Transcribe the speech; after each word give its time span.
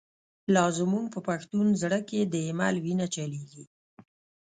لا 0.53 0.65
زمونږ 0.77 1.05
په 1.13 1.19
پښتون 1.27 1.67
زړه 1.81 1.99
کی، 2.09 2.19
«د 2.33 2.35
ایمل» 2.45 2.75
وینه 2.85 3.07
چلیږی 3.15 3.65